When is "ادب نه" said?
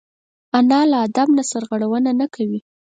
1.05-1.43